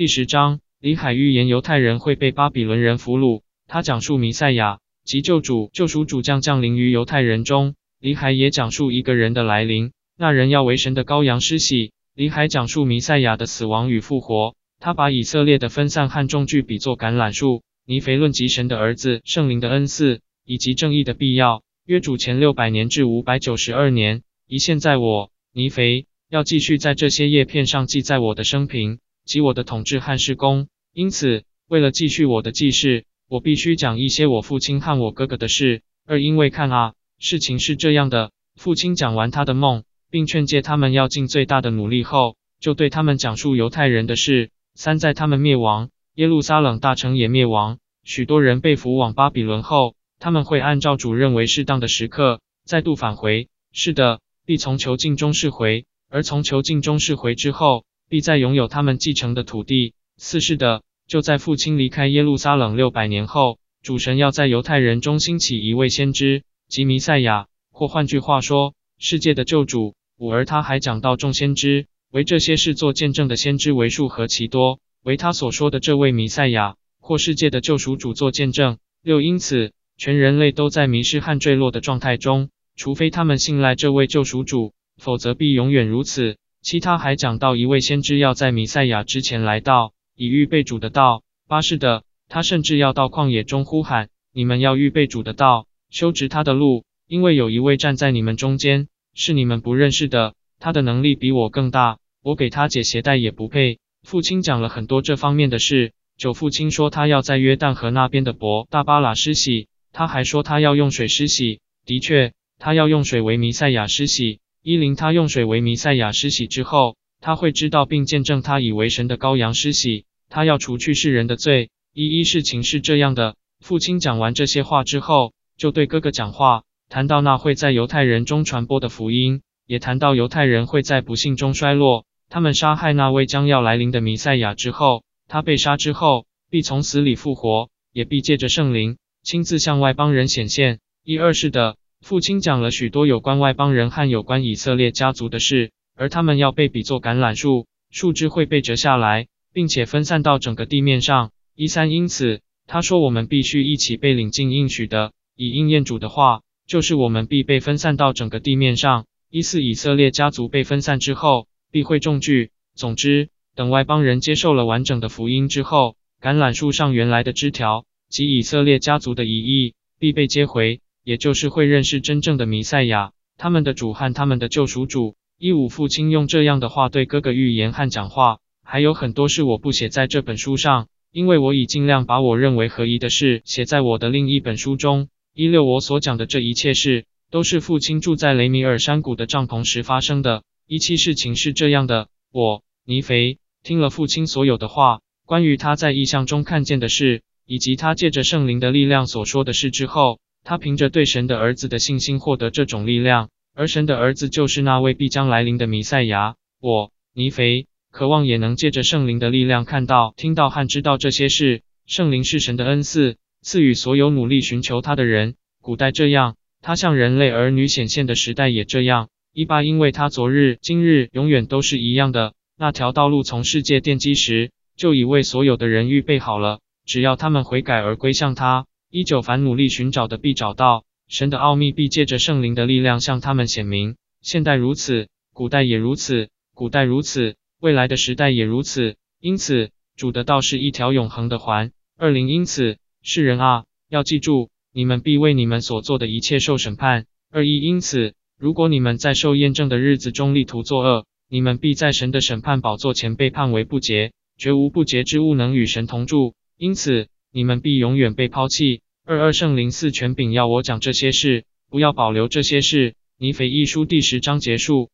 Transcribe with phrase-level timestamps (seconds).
[0.00, 3.42] 第十章，李海预言犹太人会被巴比伦人俘虏。
[3.66, 7.74] 他讲述弥赛亚及救主、救赎主将降临于犹太人中。
[7.98, 11.92] 李海也讲述一个人的来临，那人要为神的羔羊施洗。
[12.14, 14.54] 李海讲述弥赛亚的死亡与复活。
[14.78, 17.62] 他把以色列的分散和众聚比作橄榄树。
[17.84, 21.62] 尼腓论及神的儿子、圣灵的恩赐以及正义的必要。
[21.84, 28.98] 约主前六百年至五百九十二年，一现在我尼腓要继续在这些叶片上记载我的生平。
[29.30, 35.82] 及我的统治和事工，因此为了继续我的记事，我必须讲一些我父亲和我哥哥的事。
[36.04, 44.50] 二因为看啊，事情是这样的：父亲讲完他的梦，并劝诫他们要尽最大的努力后，就对他们讲述犹太人的事。
[44.74, 53.48] 三在他们灭亡，耶路撒冷大城也灭亡，许多人被俘往巴比伦后，他们会按照主认为适当的时刻再度返回。
[53.70, 57.84] 是的，必从囚禁中释回，而从囚禁中释回之后。
[58.10, 59.94] 必再拥有他们继承的土地。
[60.16, 69.94] 四是的，就在父亲离开耶路撒冷六百年后，主神要在犹太人中兴起一位先知，即弥赛亚，或换句话说，世界的救主。
[70.18, 78.78] 五而他还讲到众先知，为这些事做见证的先知为数何其多，为他所说的这位弥赛亚，或世界的救赎主做见证。
[79.02, 86.36] 六因此，全人类都在迷失和坠落的状态中，除非他们信赖这位救赎主，否则必永远如此。
[86.62, 91.22] 其他还讲到一位先知要在弥赛亚之前来到，以预备主的道。
[91.48, 100.34] 八是的，他甚至要到旷野中呼喊：你们要预备主的道，修直他的路，因为有一位站在你们中间，是你们不认识的。
[100.58, 103.78] 他的能力比我更大，我给他解鞋带也不配。
[104.02, 105.92] 父亲讲了很多这方面的事。
[106.18, 111.60] 九父亲说他要在约旦河那边的伯大巴拉施洗，他还说他要用水施洗。
[111.86, 114.40] 的确，他要用水为弥赛亚施洗。
[114.62, 121.70] 伊林他用水为弥赛亚施洗之后，他会知道并见证他以为神的羔羊施洗，他要除去世人的罪。
[121.94, 123.36] 一一事情是这样的。
[123.60, 132.04] 父亲讲完这些话之后，就对哥哥讲话，谈到那会在犹太人中传播的福音，也谈到犹太人会在不幸中衰落。
[132.28, 140.80] 他们杀害那位将要来临的弥赛亚之后，他被杀之后，必从死里复活，也必借着圣灵亲自向外邦人显现。
[141.02, 141.76] 一二是的。
[142.00, 151.30] 父亲讲了许多有关外邦人和有关以色列家族的事，而他们要被比作橄榄树，树枝会被折下来，并且分散到整个地面上。
[151.54, 159.06] 一三因此，他说我们必须一起被领进应许的，以应验主的话，就是我们必被分散到整个地面上。
[159.28, 162.50] 一四以色列家族被分散之后，必会众聚。
[162.74, 170.80] 总之，等外邦人接受了完整的福音之后，橄榄树上原来的枝条及以色列家族的遗裔必被接回。
[171.02, 175.16] 也就是会认识真正的弥赛亚，他们的主和他们的救赎主。
[175.38, 185.08] 一五父亲用这样的话对哥哥预言和讲话，还有很多事我不写在这本书上，因为我已尽量把我认为合宜的事写在我的另一本书中。
[185.34, 190.42] 一六我所讲的这一切事，都是父亲住在雷米尔山谷的帐篷时发生的。
[190.66, 200.18] 一七事情是这样的，我尼肥听了父亲所有的话，关于他在异象中看见的事，以及他借着圣灵的力量所说的事之后。
[200.44, 206.36] 他凭着对神的儿子的信心获得这种力量，而神的儿子就是那位必将来临的弥赛亚。
[206.60, 211.62] 我尼肥渴望也能借着圣灵的力量看到、听到和知道这些事。
[211.86, 215.34] 圣灵是神的恩赐，赐予所有努力寻求他的人。
[215.60, 219.08] 古代这样，他向人类儿女显现的时代也这样。
[219.32, 222.32] 一八，因为他昨日、今日、永远都是一样的。
[222.56, 228.66] 那条道路从世界奠基时就已为所有的人预备好了，只要他们悔改而归向他。
[228.90, 233.94] 依旧凡努力寻找的必找到，神的奥秘必借着圣灵的力量向他们显明。
[234.20, 238.96] 现代如此，古代也如此，古代如此，未来的时代也如此。
[239.20, 241.70] 因此，主的道是一条永恒的环。
[241.96, 247.06] 二零因此，世人啊，要记住，你们必为你们所做的一切受审判。
[247.30, 256.34] 二一因此，如果你们在受验证的日子中力图作恶，你们必在神的审判宝座前被判为不洁，绝无不洁之物能与神同住。
[256.56, 257.06] 因此。
[257.32, 258.82] 你们必永远被抛弃。
[259.04, 262.94] 二二圣灵四权柄要我讲这些事，不要保留这些事。
[263.18, 264.90] 尼腓一书第十章结束。